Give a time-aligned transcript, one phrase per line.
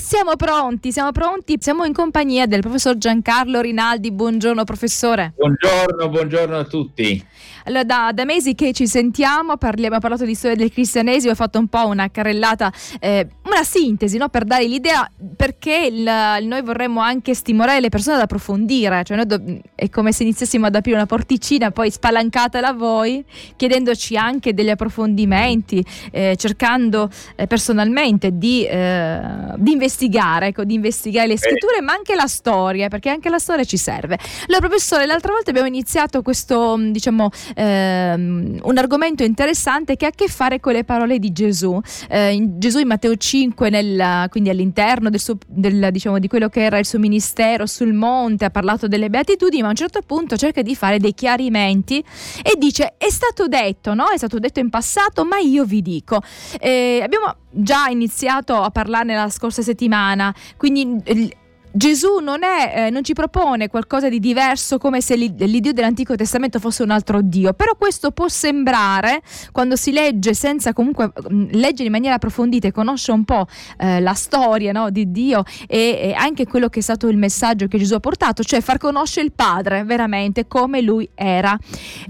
[0.00, 4.10] siamo pronti, siamo pronti, siamo in compagnia del professor Giancarlo Rinaldi.
[4.10, 5.34] Buongiorno professore.
[5.36, 7.22] Buongiorno, buongiorno a tutti.
[7.64, 11.36] Allora, da, da, mesi che ci sentiamo, parli, abbiamo parlato di storia del cristianesimo, ho
[11.36, 14.28] fatto un po' una carrellata, eh, una sintesi no?
[14.28, 16.02] per dare l'idea perché il,
[16.46, 19.38] noi vorremmo anche stimolare le persone ad approfondire, cioè do,
[19.74, 23.22] è come se iniziassimo ad aprire una porticina, poi spalancata da voi,
[23.56, 29.20] chiedendoci anche degli approfondimenti, eh, cercando eh, personalmente di, eh,
[29.56, 33.64] di investigare, ecco, di investigare le scritture, ma anche la storia, perché anche la storia
[33.64, 34.18] ci serve.
[34.46, 40.12] Allora, professore, l'altra volta abbiamo iniziato questo, diciamo, ehm, un argomento interessante che ha a
[40.14, 41.78] che fare con le parole di Gesù.
[42.08, 46.48] Eh, in, Gesù in Matteo 5, nel, quindi all'interno del suo, del, diciamo, di quello
[46.48, 50.00] che era il suo ministero sul monte, ha parlato delle beatitudini, ma a un certo
[50.02, 52.04] punto cerca di fare dei chiarimenti
[52.42, 54.08] e dice è stato detto, no?
[54.08, 56.20] È stato detto in passato, ma io vi dico.
[56.60, 61.34] Eh, abbiamo già iniziato a parlarne la scorsa settimana, quindi
[61.72, 66.58] Gesù non, è, eh, non, ci propone qualcosa di diverso come se l'Iddio dell'Antico Testamento
[66.58, 69.22] fosse un altro Dio, però questo può sembrare,
[69.52, 73.46] quando si legge senza comunque mm, leggere in maniera approfondita e conosce un po'
[73.78, 77.68] eh, la storia no, di Dio e, e, anche quello che è stato il messaggio
[77.68, 81.56] che Gesù ha portato, cioè far conoscere il Padre veramente come lui era.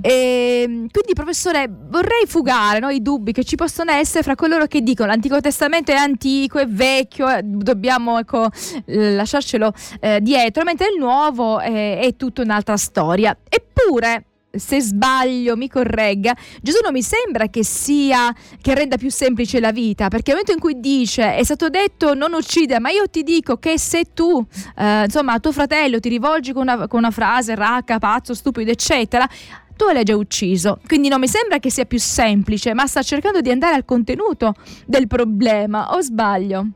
[0.01, 4.81] E, quindi professore vorrei fugare no, i dubbi che ci possono essere fra coloro che
[4.81, 8.49] dicono l'Antico Testamento è antico, è vecchio, eh, dobbiamo ecco,
[8.87, 13.37] lasciarci portarcelo eh, dietro, mentre il nuovo eh, è tutta un'altra storia.
[13.49, 19.61] Eppure, se sbaglio mi corregga, Gesù non mi sembra che sia che renda più semplice
[19.61, 23.09] la vita, perché nel momento in cui dice è stato detto non uccide, ma io
[23.09, 24.45] ti dico che se tu,
[24.77, 28.71] eh, insomma, a tuo fratello ti rivolgi con una, con una frase racca, pazzo, stupido,
[28.71, 29.29] eccetera,
[29.77, 30.79] tu l'hai già ucciso.
[30.87, 34.55] Quindi non mi sembra che sia più semplice, ma sta cercando di andare al contenuto
[34.85, 36.67] del problema, o sbaglio?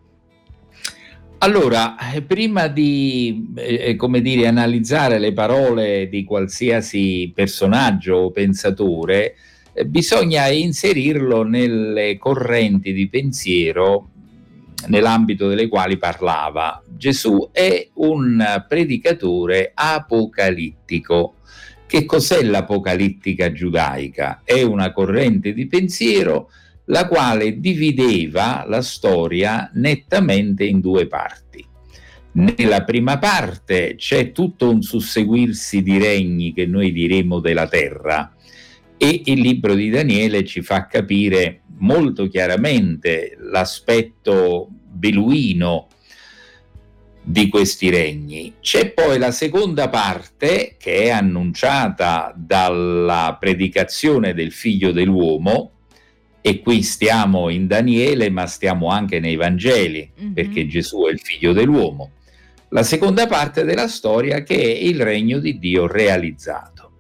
[1.45, 9.35] Allora, eh, prima di eh, eh, dire, analizzare le parole di qualsiasi personaggio o pensatore,
[9.75, 14.09] eh, bisogna inserirlo nelle correnti di pensiero
[14.87, 16.83] nell'ambito delle quali parlava.
[16.89, 21.35] Gesù è un predicatore apocalittico.
[21.87, 24.41] Che cos'è l'apocalittica giudaica?
[24.45, 26.49] È una corrente di pensiero
[26.87, 31.65] la quale divideva la storia nettamente in due parti.
[32.33, 38.35] Nella prima parte c'è tutto un susseguirsi di regni che noi diremo della terra
[38.97, 45.89] e il libro di Daniele ci fa capire molto chiaramente l'aspetto beluino
[47.23, 48.55] di questi regni.
[48.61, 55.74] C'è poi la seconda parte che è annunciata dalla predicazione del figlio dell'uomo,
[56.47, 60.33] e qui stiamo in Daniele, ma stiamo anche nei Vangeli, mm-hmm.
[60.35, 62.11] perché Gesù è il figlio dell'uomo.
[62.69, 66.91] La seconda parte della storia che è il regno di Dio realizzato.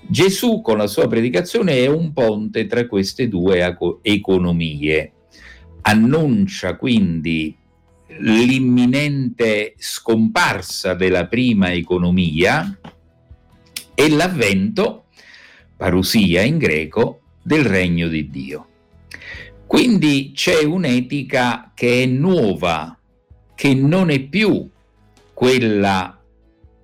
[0.00, 5.12] Gesù con la sua predicazione è un ponte tra queste due economie.
[5.82, 7.56] Annuncia quindi
[8.18, 12.80] l'imminente scomparsa della prima economia
[13.94, 15.04] e l'avvento,
[15.76, 18.66] parusia in greco, del regno di Dio.
[19.66, 22.98] Quindi c'è un'etica che è nuova,
[23.54, 24.68] che non è più
[25.32, 26.20] quella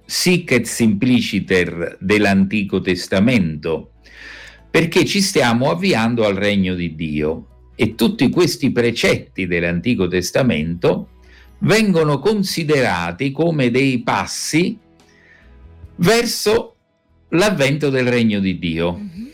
[0.05, 3.93] sic et simpliciter dell'Antico Testamento,
[4.71, 11.11] perché ci stiamo avviando al regno di Dio e tutti questi precetti dell'Antico Testamento
[11.61, 14.79] vengono considerati come dei passi
[15.97, 16.77] verso
[17.31, 18.95] l'avvento del regno di Dio.
[18.95, 19.27] Mm-hmm.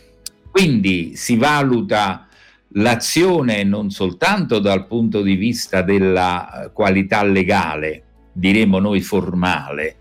[0.50, 2.28] Quindi si valuta
[2.76, 8.02] l'azione non soltanto dal punto di vista della qualità legale,
[8.32, 9.96] diremo noi formale,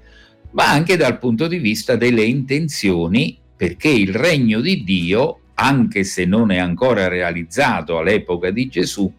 [0.51, 6.25] ma anche dal punto di vista delle intenzioni, perché il regno di Dio, anche se
[6.25, 9.11] non è ancora realizzato all'epoca di Gesù,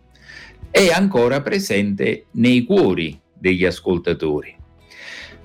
[0.71, 4.57] è ancora presente nei cuori degli ascoltatori.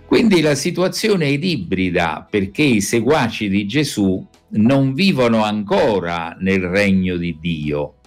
[0.06, 7.16] Quindi la situazione è ibrida perché i seguaci di Gesù non vivono ancora nel regno
[7.18, 7.99] di Dio,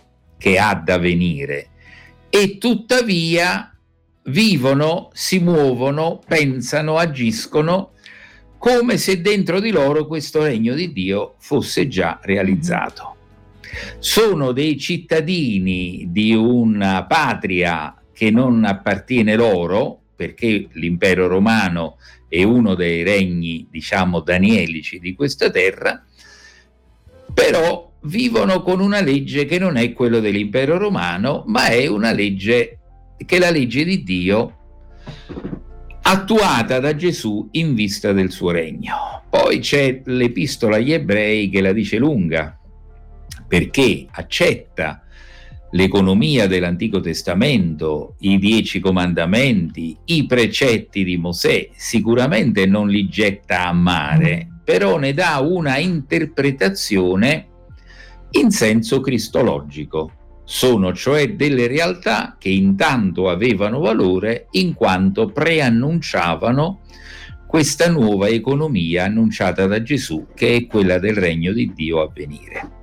[0.43, 1.69] che ha da venire
[2.29, 3.73] e tuttavia
[4.25, 7.93] vivono, si muovono, pensano, agiscono
[8.59, 13.15] come se dentro di loro questo regno di Dio fosse già realizzato.
[14.01, 21.99] Sono dei cittadini di una patria che non appartiene loro, perché l'impero romano
[22.29, 26.05] è uno dei regni, diciamo, danielici di questa terra,
[27.33, 32.79] però vivono con una legge che non è quella dell'impero romano, ma è una legge
[33.25, 34.57] che la legge di Dio
[36.03, 39.23] attuata da Gesù in vista del suo regno.
[39.31, 42.59] Poi c'è l'epistola agli ebrei che la dice lunga,
[43.47, 45.05] perché accetta
[45.71, 53.73] l'economia dell'Antico Testamento, i dieci comandamenti, i precetti di Mosè, sicuramente non li getta a
[53.73, 57.52] mare, però ne dà una interpretazione
[58.33, 60.13] in senso cristologico.
[60.45, 66.81] Sono cioè delle realtà che intanto avevano valore in quanto preannunciavano
[67.47, 72.81] questa nuova economia annunciata da Gesù, che è quella del regno di Dio a venire.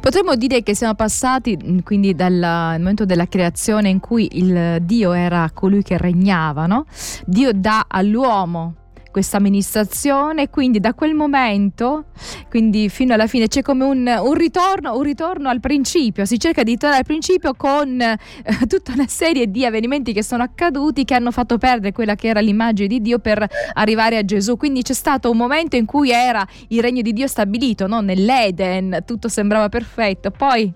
[0.00, 5.12] Potremmo dire che siamo passati mm, quindi dal momento della creazione in cui il Dio
[5.12, 6.86] era colui che regnava, no?
[7.26, 8.74] Dio dà all'uomo
[9.14, 12.06] questa amministrazione, quindi da quel momento,
[12.50, 16.64] quindi fino alla fine c'è come un, un, ritorno, un ritorno al principio, si cerca
[16.64, 18.18] di tornare al principio con eh,
[18.66, 22.40] tutta una serie di avvenimenti che sono accaduti che hanno fatto perdere quella che era
[22.40, 26.44] l'immagine di Dio per arrivare a Gesù, quindi c'è stato un momento in cui era
[26.70, 28.00] il regno di Dio stabilito, no?
[28.00, 30.72] nell'Eden, tutto sembrava perfetto, poi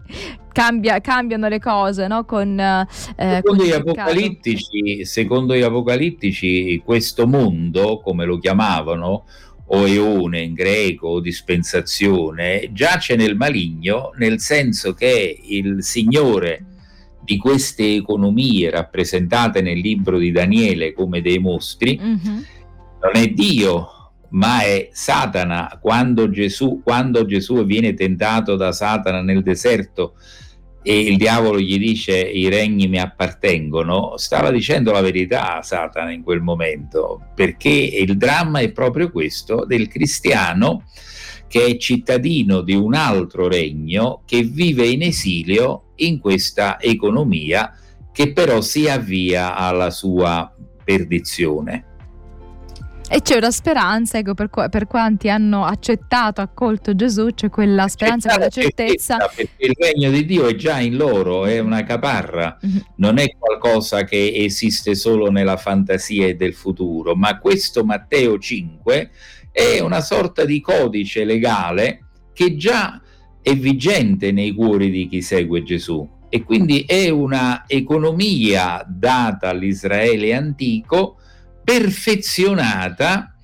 [0.53, 2.25] cambia, cambiano le cose, no?
[2.25, 2.87] Con, eh,
[3.17, 9.25] secondo, gli apocalittici, secondo gli apocalittici, questo mondo, come lo chiamavano,
[9.71, 16.65] o eone in greco o dispensazione, giace nel maligno, nel senso che il Signore
[17.23, 22.39] di queste economie rappresentate nel libro di Daniele come dei mostri, mm-hmm.
[23.03, 23.98] non è Dio,
[24.31, 25.79] ma è Satana.
[25.81, 30.15] Quando Gesù, quando Gesù viene tentato da Satana nel deserto
[30.83, 36.13] e il diavolo gli dice i regni mi appartengono, stava dicendo la verità a Satana
[36.13, 40.85] in quel momento, perché il dramma è proprio questo del cristiano
[41.47, 47.75] che è cittadino di un altro regno che vive in esilio in questa economia
[48.13, 50.55] che però si avvia alla sua
[50.85, 51.88] perdizione.
[53.11, 58.35] E c'è una speranza, ecco, per, per, quanti hanno accettato, accolto Gesù, c'è quella speranza,
[58.35, 59.17] quella certezza.
[59.17, 62.77] Perché il regno di Dio è già in loro, è una caparra, mm-hmm.
[62.97, 69.11] non è qualcosa che esiste solo nella fantasia del futuro, ma questo Matteo 5
[69.51, 72.05] è una sorta di codice legale
[72.35, 73.01] che già
[73.41, 80.35] è vigente nei cuori di chi segue Gesù e quindi è una economia data all'Israele
[80.35, 81.17] antico
[81.69, 83.35] perfezionata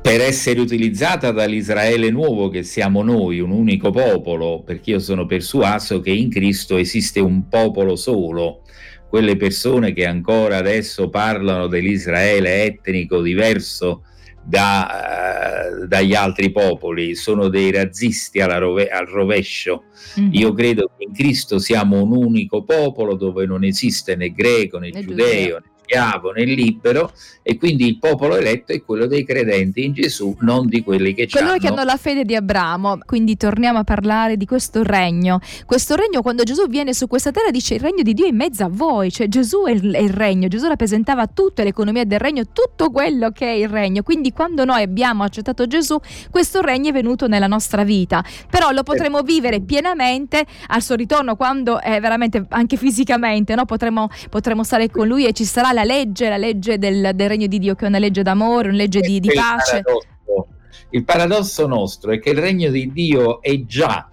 [0.00, 6.00] per essere utilizzata dall'Israele nuovo che siamo noi, un unico popolo, perché io sono persuaso
[6.00, 8.62] che in Cristo esiste un popolo solo.
[9.06, 14.04] Quelle persone che ancora adesso parlano dell'Israele etnico diverso
[14.42, 19.84] da, uh, dagli altri popoli, sono dei razzisti rove- al rovescio.
[20.18, 20.32] Mm-hmm.
[20.32, 24.88] Io credo che in Cristo siamo un unico popolo dove non esiste né greco né,
[24.90, 29.84] né giudeo, né schiavo né libero e quindi il popolo eletto è quello dei credenti
[29.84, 32.98] in Gesù, non di quelli che Coloro che hanno la fede di Abramo.
[33.04, 35.40] Quindi torniamo a parlare di questo regno.
[35.66, 38.36] Questo regno quando Gesù viene su questa terra dice il regno di Dio è in
[38.36, 42.20] mezzo a voi, cioè Gesù è il, è il regno, Gesù rappresentava tutta l'economia del
[42.20, 44.02] regno, tutto quello che è il regno.
[44.02, 45.98] Quindi quando noi abbiamo accettato Gesù,
[46.30, 48.22] questo regno è venuto nella nostra vita.
[48.48, 53.64] Però lo potremo vivere pienamente al suo ritorno quando è veramente anche fisicamente, no?
[53.64, 57.28] potremo, potremo stare con lui e ci sarà la la legge, la legge del, del,
[57.28, 59.76] regno di Dio, che è una legge d'amore, una legge di, di pace.
[59.78, 60.48] Il paradosso,
[60.90, 64.10] il paradosso nostro è che il regno di Dio è già,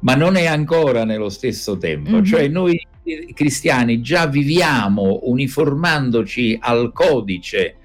[0.00, 2.10] ma non è ancora nello stesso tempo.
[2.10, 2.24] Mm-hmm.
[2.24, 2.86] Cioè noi
[3.34, 7.76] cristiani già viviamo uniformandoci al codice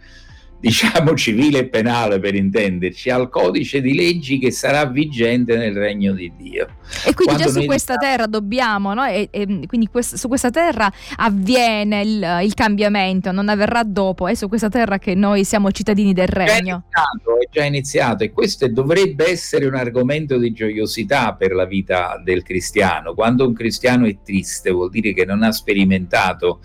[0.60, 6.14] diciamo civile e penale per intenderci, al codice di leggi che sarà vigente nel regno
[6.14, 6.68] di Dio.
[7.06, 8.12] E quindi Quando già su questa diciamo...
[8.12, 9.06] terra dobbiamo, no?
[9.06, 14.34] e, e, quindi quest- su questa terra avviene il, il, cambiamento, non avverrà dopo, è
[14.34, 16.52] su questa terra che noi siamo cittadini del regno.
[16.52, 21.66] È, iniziato, è già iniziato e questo dovrebbe essere un argomento di gioiosità per la
[21.66, 23.14] vita del cristiano.
[23.14, 26.60] Quando un cristiano è triste vuol dire che non ha sperimentato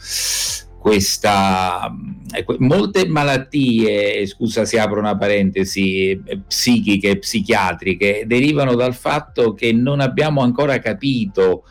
[0.85, 1.91] questa
[2.31, 9.73] eh, molte malattie, scusa se apro una parentesi, eh, psichiche psichiatriche derivano dal fatto che
[9.73, 11.65] non abbiamo ancora capito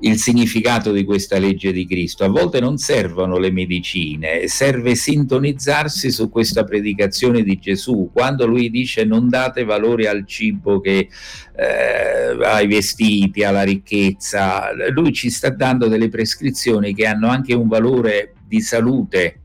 [0.00, 2.24] il significato di questa legge di Cristo.
[2.24, 8.10] A volte non servono le medicine, serve sintonizzarsi su questa predicazione di Gesù.
[8.12, 11.08] Quando lui dice non date valore al cibo, che,
[11.56, 17.68] eh, ai vestiti, alla ricchezza, lui ci sta dando delle prescrizioni che hanno anche un
[17.68, 19.42] valore di salute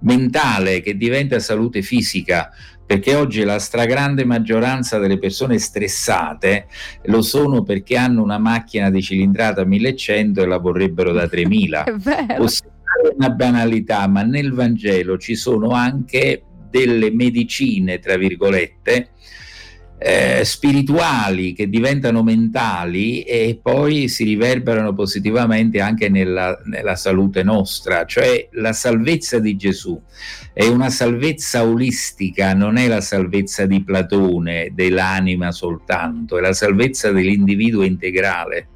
[0.00, 2.50] mentale che diventa salute fisica.
[2.86, 6.66] perché oggi la stragrande maggioranza delle persone stressate
[7.04, 11.84] lo sono perché hanno una macchina di cilindrata 1100 e la vorrebbero da 3000.
[12.28, 12.38] È
[13.16, 19.08] una banalità, ma nel Vangelo ci sono anche delle medicine, tra virgolette,
[20.06, 28.04] eh, spirituali che diventano mentali e poi si riverberano positivamente anche nella, nella, salute nostra,
[28.04, 29.98] cioè la salvezza di Gesù
[30.52, 37.10] è una salvezza olistica, non è la salvezza di Platone, dell'anima soltanto, è la salvezza
[37.10, 38.68] dell'individuo integrale.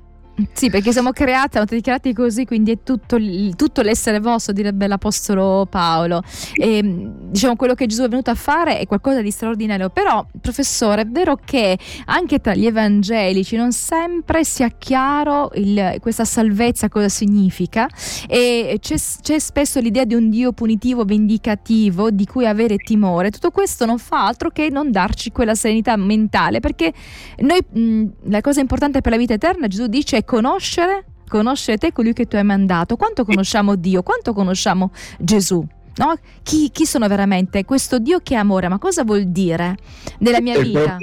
[0.52, 3.16] Sì, perché siamo creati, siamo creati così, quindi è tutto,
[3.56, 6.22] tutto, l'essere vostro, direbbe l'Apostolo Paolo.
[6.54, 9.90] E, diciamo, quello che Gesù è venuto a fare è qualcosa di straordinario.
[9.90, 11.76] Però, professore, è vero che
[12.06, 17.88] anche tra gli evangelici non sempre sia chiaro il, questa salvezza cosa significa
[18.28, 23.30] e c'è, c'è spesso l'idea di un Dio punitivo, vendicativo, di cui avere timore.
[23.30, 26.92] Tutto questo non fa altro che non darci quella serenità mentale, perché
[27.38, 31.90] noi, mh, la cosa importante per la vita eterna, Gesù dice, è conoscere, conoscere te
[31.90, 32.96] colui che tu hai mandato.
[32.96, 34.02] Quanto conosciamo Dio?
[34.02, 35.66] Quanto conosciamo Gesù?
[35.96, 36.14] No?
[36.42, 37.64] Chi, chi, sono veramente?
[37.64, 39.76] Questo Dio che è amore, ma cosa vuol dire
[40.18, 40.98] nella mia vita?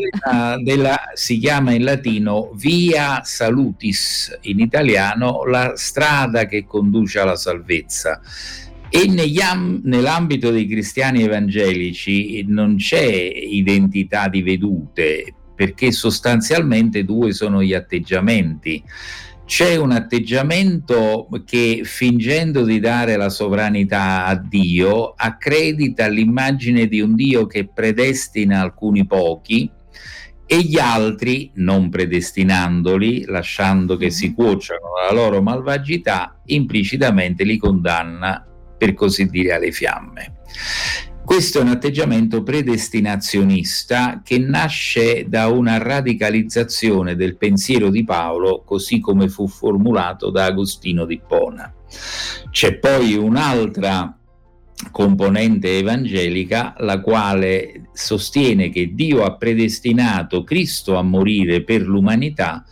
[0.61, 8.21] Della, si chiama in latino via salutis, in italiano la strada che conduce alla salvezza.
[8.87, 9.39] E negli,
[9.81, 18.83] nell'ambito dei cristiani evangelici non c'è identità di vedute, perché sostanzialmente due sono gli atteggiamenti.
[19.45, 27.13] C'è un atteggiamento che fingendo di dare la sovranità a Dio accredita l'immagine di un
[27.13, 29.69] Dio che predestina alcuni pochi
[30.47, 38.45] e gli altri, non predestinandoli, lasciando che si cuociano la loro malvagità, implicitamente li condanna,
[38.77, 40.33] per così dire, alle fiamme.
[41.25, 48.99] Questo è un atteggiamento predestinazionista che nasce da una radicalizzazione del pensiero di Paolo così
[48.99, 51.73] come fu formulato da Agostino di Pona.
[52.51, 54.15] C'è poi un'altra
[54.91, 62.63] componente evangelica la quale sostiene che Dio ha predestinato Cristo a morire per l'umanità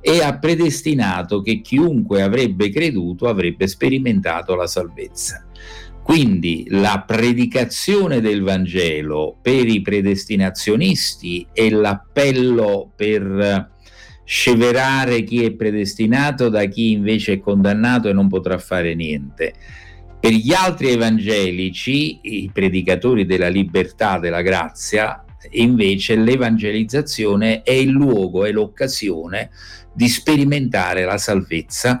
[0.00, 5.44] e ha predestinato che chiunque avrebbe creduto avrebbe sperimentato la salvezza.
[6.08, 13.72] Quindi la predicazione del Vangelo per i predestinazionisti è l'appello per
[14.24, 19.52] sceverare chi è predestinato da chi invece è condannato e non potrà fare niente.
[20.18, 28.46] Per gli altri evangelici, i predicatori della libertà, della grazia, invece l'evangelizzazione è il luogo,
[28.46, 29.50] è l'occasione
[29.92, 32.00] di sperimentare la salvezza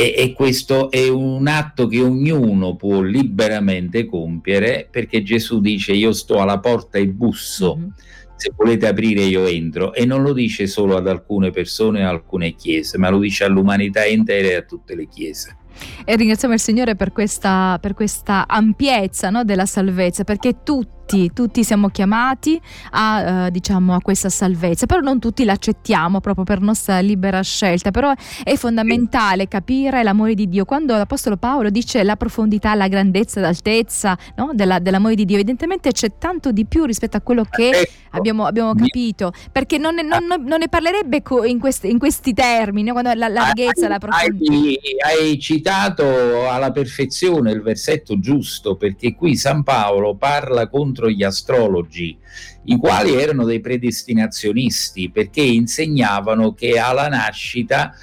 [0.00, 6.12] e, e, questo è un atto che ognuno può liberamente compiere perché Gesù dice io
[6.12, 7.76] sto alla porta e busso.
[7.76, 7.88] Mm-hmm.
[8.36, 12.54] Se volete aprire io entro e non lo dice solo ad alcune persone e alcune
[12.54, 15.56] chiese, ma lo dice all'umanità intera e a tutte le chiese.
[16.04, 21.32] E ringraziamo il Signore per questa, per questa ampiezza no, della salvezza, perché tutti tutti,
[21.32, 22.60] tutti siamo chiamati
[22.90, 27.90] a, uh, diciamo, a questa salvezza, però non tutti l'accettiamo proprio per nostra libera scelta,
[27.90, 28.12] però
[28.44, 30.66] è fondamentale capire l'amore di Dio.
[30.66, 34.50] Quando l'Apostolo Paolo dice la profondità, la grandezza, l'altezza no?
[34.52, 37.90] Della, dell'amore di Dio, evidentemente c'è tanto di più rispetto a quello che ecco.
[38.10, 42.90] abbiamo, abbiamo capito, perché non ne, non, non ne parlerebbe in questi, in questi termini,
[42.90, 44.52] quando la larghezza, la profondità.
[44.52, 51.10] Hai, hai citato alla perfezione il versetto giusto, perché qui San Paolo parla contro contro
[51.10, 52.16] gli astrologi,
[52.64, 57.94] i quali erano dei predestinazionisti perché insegnavano che alla nascita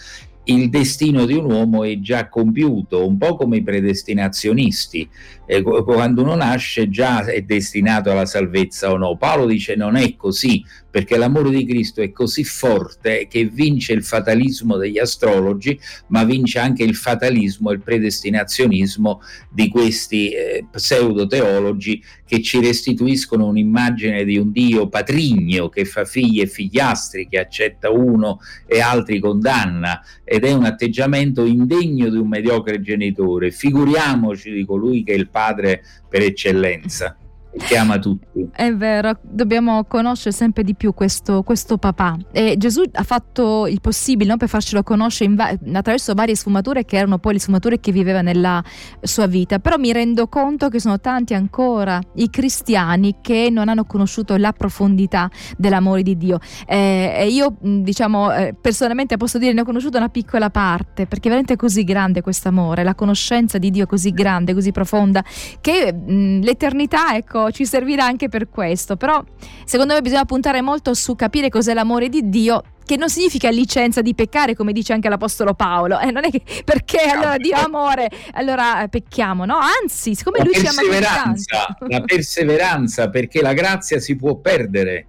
[0.48, 5.10] il destino di un uomo è già compiuto, un po' come i predestinazionisti.
[5.48, 9.18] Eh, quando uno nasce già è destinato alla salvezza o no.
[9.18, 10.64] Paolo dice non è così,
[10.96, 16.60] perché l'amore di Cristo è così forte che vince il fatalismo degli astrologi, ma vince
[16.60, 19.20] anche il fatalismo e il predestinazionismo
[19.52, 26.40] di questi eh, pseudo-teologi che ci restituiscono un'immagine di un Dio patrigno che fa figli
[26.40, 32.30] e figliastri, che accetta uno e altri condanna, ed è un atteggiamento indegno di un
[32.30, 33.52] mediocre genitore.
[33.52, 37.18] Figuriamoci di colui che è il padre per eccellenza
[37.58, 38.50] chiama tutti.
[38.52, 42.18] È vero, dobbiamo conoscere sempre di più questo, questo papà.
[42.32, 46.98] E Gesù ha fatto il possibile no, per farcelo conoscere va- attraverso varie sfumature che
[46.98, 48.64] erano poi le sfumature che viveva nella
[49.02, 49.60] sua vita.
[49.60, 54.52] Però mi rendo conto che sono tanti ancora i cristiani che non hanno conosciuto la
[54.52, 56.40] profondità dell'amore di Dio.
[56.66, 61.30] Eh, io, diciamo, eh, personalmente posso dire ne ho conosciuto una piccola parte, perché è
[61.30, 65.24] veramente così grande questo amore, la conoscenza di Dio è così grande, così profonda,
[65.62, 69.24] che mh, l'eternità, ecco, Ci servirà anche per questo, però
[69.66, 74.02] secondo me bisogna puntare molto su capire cos'è l'amore di Dio che non significa licenza
[74.02, 76.00] di peccare, come dice anche l'Apostolo Paolo.
[76.00, 79.58] Eh, non è che perché allora Dio amore, allora eh, pecchiamo, no?
[79.58, 85.08] Anzi, siccome la lui ci ama perseveranza, la perseveranza, perché la grazia si può perdere.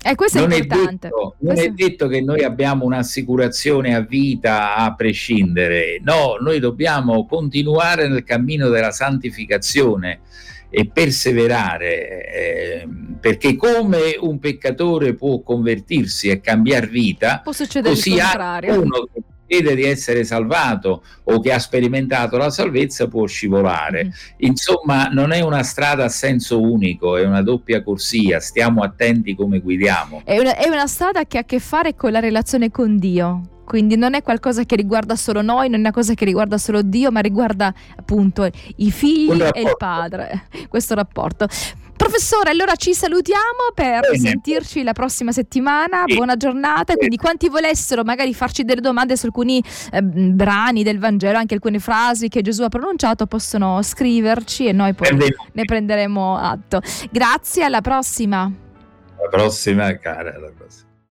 [0.00, 1.08] E eh, questo non è importante.
[1.08, 1.70] È detto, non questo...
[1.70, 6.00] è detto che noi abbiamo un'assicurazione a vita a prescindere.
[6.02, 10.20] No, noi dobbiamo continuare nel cammino della santificazione
[10.70, 12.88] e perseverare, eh,
[13.20, 18.80] perché come un peccatore può convertirsi e cambiare vita, può succedere così il contrario.
[18.80, 24.04] uno che crede di essere salvato o che ha sperimentato la salvezza può scivolare.
[24.04, 24.10] Mm.
[24.38, 29.60] Insomma, non è una strada a senso unico, è una doppia corsia, stiamo attenti come
[29.60, 30.20] guidiamo.
[30.24, 33.56] È una, è una strada che ha a che fare con la relazione con Dio
[33.68, 36.80] quindi non è qualcosa che riguarda solo noi, non è una cosa che riguarda solo
[36.80, 41.46] Dio, ma riguarda appunto i figli e il padre, questo rapporto.
[41.94, 44.16] Professore, allora ci salutiamo per Bene.
[44.16, 46.04] sentirci la prossima settimana.
[46.06, 46.14] Sì.
[46.14, 46.94] Buona giornata.
[46.94, 51.78] Quindi, quanti volessero magari farci delle domande su alcuni eh, brani del Vangelo, anche alcune
[51.78, 55.08] frasi che Gesù ha pronunciato, possono scriverci e noi poi
[55.52, 56.80] ne prenderemo atto.
[57.10, 58.44] Grazie, alla prossima.
[58.44, 60.34] Alla prossima, cara.
[60.34, 60.87] Alla prossima.